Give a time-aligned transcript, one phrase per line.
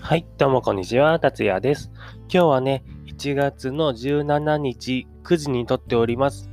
[0.00, 1.90] はい、どうもこんにちは、達也です。
[2.32, 6.48] 今日はね、1月の17日9時に撮っております。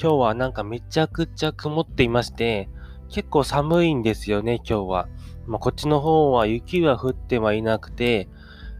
[0.00, 2.68] 今日はなんかめちゃくちゃ曇っていまして、
[3.08, 5.08] 結構寒いんですよね、今日は。
[5.46, 8.28] まあ、こっちの方は雪は降ってはいなくて、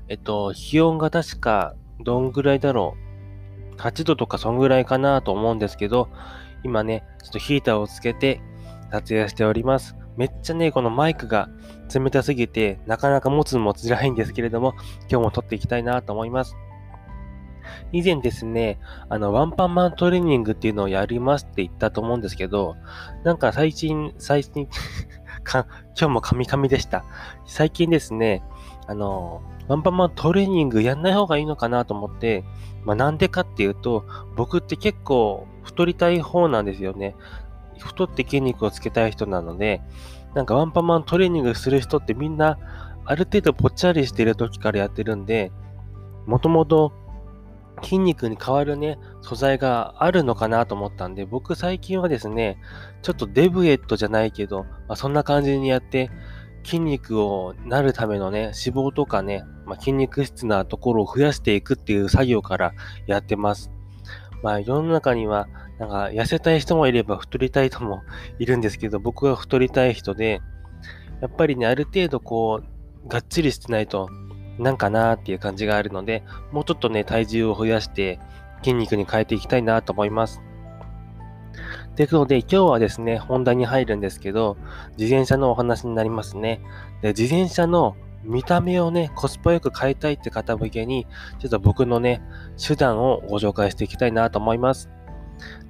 [0.09, 2.97] えっと、気温が確かどんぐらいだろ
[3.73, 6.11] う？8度とかそんぐらいかなと思うんですけど、
[6.65, 8.43] 今ね、ちょっとヒーターをつけて
[8.91, 9.97] 撮影しております。
[10.19, 11.49] めっちゃね、このマイクが
[11.95, 14.75] 冷たすぎて、なかなか持つのも辛いんですけれども、
[15.09, 16.57] 今日も撮っていきたいなと思います。
[17.93, 22.75] 以前ですね、あの、ワンパンマントレーニングっていうのをやりますって言ったと思うんですけど、
[23.23, 24.67] なんか最近、最近
[25.45, 27.05] か、今日もカミカミでした。
[27.47, 28.43] 最近ですね、
[28.89, 32.43] あの、ワンパンマントレーニングやんない方がいいのかなと思って、
[32.85, 34.05] まあなんでかっていうと、
[34.35, 37.15] 僕って結構太りたい方なんですよね。
[37.87, 39.81] 太って筋肉をつけたい人なので、
[40.35, 42.59] なんかワンパンマントレーニングする人ってみんな、
[43.05, 45.51] ある程度ぽっちゃりしてる時からやってるんで、
[46.27, 46.93] もともと
[47.83, 52.59] 筋肉に変わるね、素材があるのかなと思ったんで、僕最近はですね、
[53.03, 56.11] ちょっとデブエットじゃないけど、まあ、そんな感じにやって、
[56.65, 62.75] 筋肉をなるためのね、脂肪とかね、まあ、筋肉質なところを増やしていくっていう作業から
[63.07, 63.71] やってます。
[64.43, 68.03] まあ世の中にはなんか痩せたい人もいれば太りたい人も
[68.39, 70.41] いるんですけど、僕は太りたい人で、
[71.21, 74.09] やっぱりね、ある程度こう、がっちりしてないと、
[74.59, 78.19] なんかなーっていう感じがあるので、もうちょっとね、体重を増やして
[78.63, 80.43] 筋肉に変えていきたいなと思います。
[81.97, 84.57] ということで、今日はですね、本題に入るんですけど、
[84.97, 86.61] 自転車のお話になりますね。
[87.03, 91.07] で自転車の見た目をね、コスパよく変えたいって方向けに、
[91.39, 92.23] ちょっと僕のね、
[92.57, 94.91] 手段をご紹介していきたいなと思います。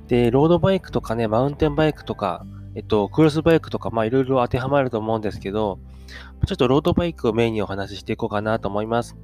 [0.08, 5.78] で、ロードバイクとかね、マウンテンバイクとか、えっと、クロスバイクとか、まあいろいろ当てはまると思うんですけど、
[6.46, 9.16] ちょっとロードバイクをメインにお話ししていこうかなと思います。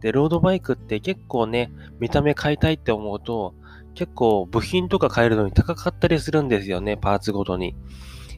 [0.00, 3.54] で、ロードバイクって結構ね、見た目変えたいって思うと、
[3.94, 7.74] 結構部品とか変えるのに高かったりするんですよね、パーツごとに。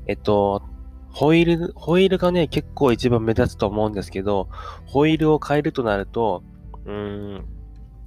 [0.07, 0.63] えっと、
[1.15, 4.49] ホイール、ホイールがね、結構一番目立つと思うんですけど、
[4.85, 6.43] ホイールを変えるとなると、
[6.85, 7.45] うーん、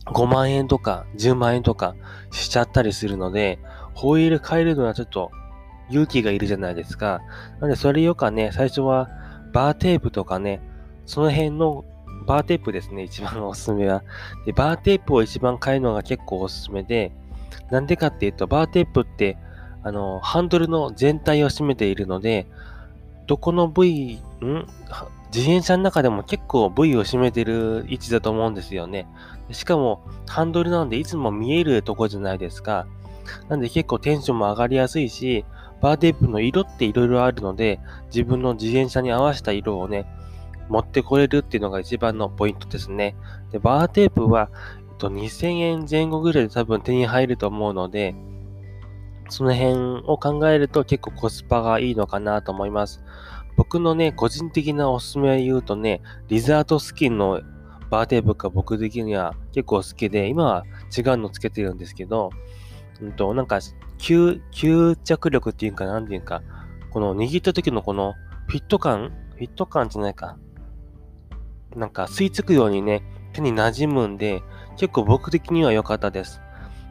[0.06, 1.96] 5万円とか10万円とか
[2.32, 3.60] しちゃったりするので、
[3.94, 5.32] ホイール変えるのはちょっと
[5.90, 7.22] 勇気がいるじゃないですか。
[7.62, 9.10] なのでそれよかね、最初は
[9.54, 10.62] バーテープとかね、
[11.06, 11.86] その辺の
[12.26, 14.04] バーテープですね、一番おすすめは。
[14.46, 17.14] で、バーテープを一番変えるのが結構おすすめで、
[17.72, 19.38] なんでかっていうと、バーテープって、
[19.84, 22.48] あの、ハンドルの全体を占めているので、
[23.28, 24.68] どこの部位、ん？
[25.34, 29.08] 自転車の中でも結構部位を占めてる位置だと思うんですよね。
[29.52, 32.88] しかも、ハンドルなんでいつも見えるとこじゃないですか。
[33.50, 35.46] なんで結構テンションも上がりやすいし、
[35.82, 40.06] バーテープの色って色々あるので、自分の自転車に合わせた色をね、
[40.70, 43.16] 持ってこれるっていうのが一番のポイントですね。
[43.52, 44.50] で、バーテープは、
[44.92, 48.16] えっと、2000円前後ぐらいで多分手に入ると思うので、
[49.30, 53.04] その辺を考えると結構コスパがいいのかなと思います。
[53.56, 57.42] 僕のね、個人的なおすすめを言うとね、リザートスキンの
[57.90, 60.64] バーテープが僕的には結構好きで、今は
[60.96, 62.30] 違うのつけてるんですけど、
[63.02, 63.60] うんと、なんか、
[63.98, 66.44] 吸、吸着力っていうか、なんていうか、
[66.92, 68.14] この握った時のこの
[68.48, 69.12] フィット感？
[69.36, 70.38] フィット感じゃないか。
[71.76, 74.42] なんか吸い付くようにね、手に馴染むんで、
[74.78, 76.42] 結構僕的には良かったです。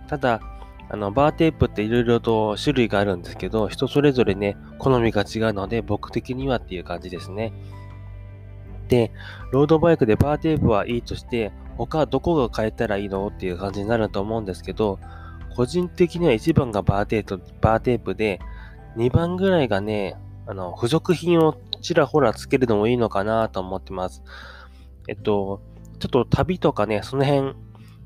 [0.08, 0.40] ただ、
[0.88, 7.52] あの、バーテープって色々と種類があるんですけど、人それぞれね、好みが違うので、僕的にはっていう感じですね。
[8.88, 9.10] で、
[9.52, 14.98] ロードバイクでバーテープはいいとして、他どこが変えたらいいのっていう感じになると思うんですけど、
[15.56, 18.40] 個人的には1番がバーテープバーテープで、
[18.96, 20.16] 2番ぐらいがね、
[20.46, 24.22] あの、付属品をちらほらつけるのもいいのかなと思ってます。
[25.08, 25.60] えっと、
[25.98, 27.54] ちょっと旅とかね、その辺、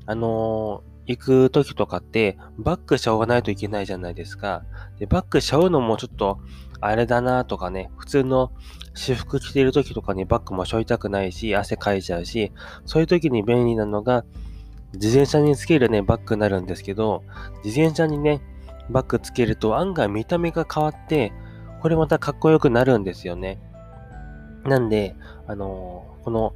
[0.05, 4.63] あのー、行く時とかって、バックしちゃわないといけないじゃないですか。
[4.99, 6.39] で、バックしちゃうのもちょっと、
[6.79, 8.51] あれだなとかね、普通の
[8.95, 12.51] 私服着てる時とかにバッグも背負いたくないし、汗かいちゃうし、
[12.85, 14.25] そういう時に便利なのが、
[14.93, 17.23] 自転車につけるね、バッグになるんですけど、
[17.63, 18.41] 自転車にね、
[18.89, 21.31] バッグつけると案外見た目が変わって、
[21.81, 23.59] これまたかっこよくなるんですよね。
[24.65, 25.15] なんで、
[25.47, 26.53] あのー、この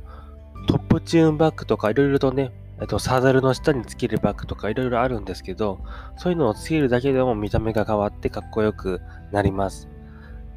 [0.68, 5.80] トップチューンバッグとかいろいろとね、えっと、サドルの下につけるバッグとかいろいろあるんですけど、
[6.18, 9.02] そういうのをつけるだけでも見た目が変わってかっこよく
[9.32, 9.88] なります。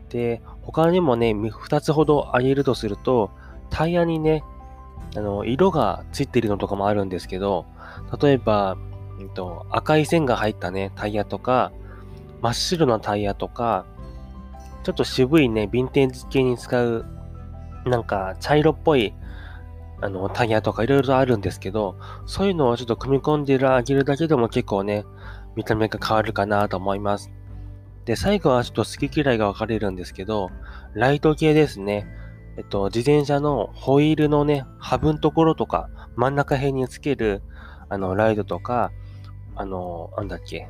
[0.09, 3.31] で、他にもね、2つほど挙げるとすると、
[3.71, 4.43] タイヤにね、
[5.17, 7.67] あの、色がついてるのとかもあるんですけど、
[8.21, 8.77] 例えば、
[9.21, 11.73] えっと、赤い線が入ったね、タイヤとか、
[12.41, 13.87] 真っ白なタイヤとか、
[14.83, 17.05] ちょっと渋いね、ヴィンテージ系に使う、
[17.85, 19.15] なんか茶色っぽい、
[20.01, 21.97] あの、タイヤとかいろいろあるんですけど、
[22.27, 25.05] そういうのをちょっと組み込んであげるだけでも結構ね、
[25.57, 27.33] 見た目が変わるかなと思います。
[28.05, 30.51] で、最後はちょっと好き嫌いが分かれるんですけど、
[30.95, 32.07] ライト系ですね。
[32.57, 37.43] えっと、自転車のホイールのね、ハブのところとか、真ん中辺につける、
[37.89, 38.93] あの、ライトとか、
[39.55, 40.69] あの、なんだっけ、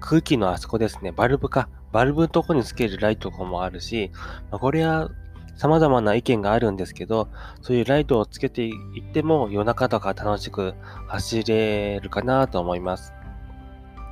[0.00, 1.68] 空気のあそこですね、バルブか。
[1.92, 4.10] バルブのとこにつけるライトとかもあるし、
[4.50, 5.10] ま、これは
[5.56, 7.28] 様々な意見があるんですけど、
[7.60, 10.74] そういうライトをつけていっても夜中とか楽しく
[11.08, 13.12] 走れるかなと思います。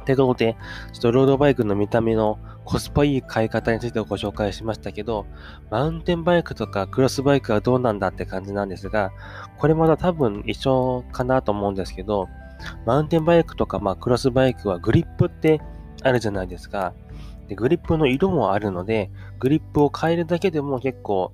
[0.02, 0.56] ってことで、
[0.92, 5.26] ちょっとロードバイクの見た目のコスパいい買い方についてご紹介しましたけど、
[5.70, 9.12] マウンテンバイクとかクロスバイクはどうなんだって感じなんですが、
[9.58, 12.28] これまだ多分一緒かなと思うんですけど、
[12.86, 15.60] マウンテンバイクとか、まあ、クロスバイクはグリップって
[16.02, 16.92] あるじゃないですか。
[17.50, 19.10] でグリップの色もあるので、
[19.40, 21.32] グリップを変えるだけでも結構、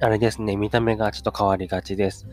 [0.00, 2.26] あれですね、見た目がちょっと変わりがちです。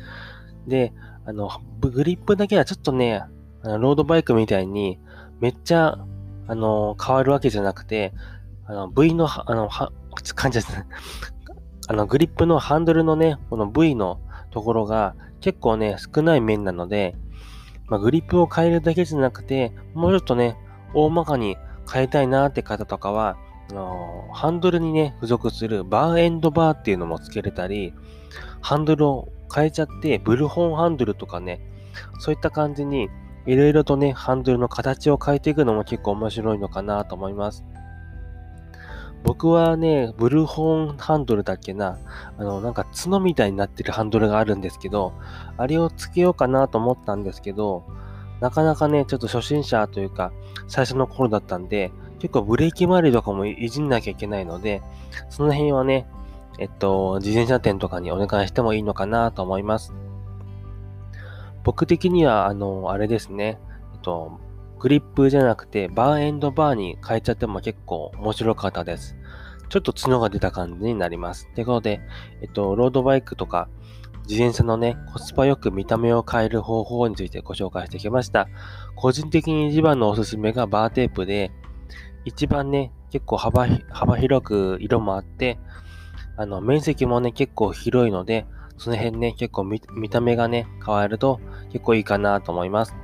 [0.66, 0.94] で、
[1.26, 1.50] あの、
[1.82, 3.22] グリップだけはちょっとね、
[3.64, 4.98] あのロードバイクみたいに、
[5.42, 5.98] めっちゃ、
[6.48, 8.14] あの、変わるわけじゃなくて、
[8.64, 9.92] あの、V の、あの、は、
[10.36, 10.86] 感じですね。
[11.90, 14.22] あの、グリップのハンドルのね、この V の
[14.52, 17.18] ところが結構ね、少ない面なので、
[17.88, 20.56] まあ、グリップを変えるだけじゃなくて、もうちょっとね、
[20.94, 21.58] 大まかに
[21.92, 23.38] 変えたいなって方とかは、
[24.34, 27.94] ハンドルにね、付属するバーエンドバーっていうのも付けれたり、
[28.62, 31.60] ハンドルを変えちゃって、ブルホンハンドルとかね、
[32.20, 33.10] そういった感じに、
[33.46, 37.64] いろいろとね、ハンドルの形を変えていくのも結構面白いのかなと思います。
[39.24, 41.98] 僕はね、ブルホンハンドルだっけな、
[42.38, 45.14] あの、なんか角みたいになってるハンドルがあるんですけど、
[45.58, 47.84] あれをつけようかなと思ったんですけど、
[48.40, 50.32] なかなかね、ちょっと初心者というか、
[50.68, 54.82] 最初の頃だったんで、結構ブレーキ周りとかもいじんなきゃいけないので、
[55.30, 56.08] その辺はね、
[56.58, 59.94] えっと、自転車店とかにお願いしてもいいのかなと思います。
[61.64, 63.60] 僕的には、あの、あれですね、
[63.94, 64.40] えっと、
[64.80, 69.18] グリップじゃなくて、バーエンドバーに変えちゃっても結構面白かったです。
[69.70, 71.48] ちょっと角が出た感じになります。
[71.54, 72.02] ということで、
[72.42, 73.70] えっと、ロードバイクとか、
[74.30, 78.48] 自転車のね、コスパよく見た目を変える方法についてご紹介してきました。
[78.96, 81.52] 個人的に一番のおすすめがバーテープで、
[82.26, 85.58] 一番ね、結構幅広く色もあって、
[86.38, 88.46] あの、面積もね、結構広いので、
[88.78, 89.80] その辺ね、結構見
[90.12, 91.40] た目がね、変わると
[91.72, 92.96] 結構いいかなと思います。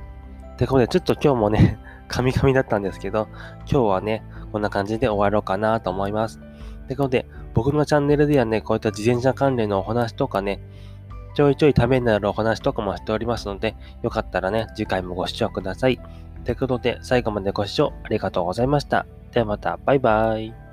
[0.54, 3.26] ってことで、ちょっと今日もね、カミカミだったんですけど、
[3.68, 6.40] 今日はね、こんな感じで終わろうかなと思います。
[6.84, 10.60] ってことで、僕のチャンネルではね、こういった自転車関連のお話とかね、
[11.36, 16.00] ちょいちょいためになるお話とかもしておりますので、よかったらね、次回もご視聴ください。
[16.44, 19.04] ということで、最後までご視聴ありがとうございました。
[19.32, 20.65] ではまた、バイバイ。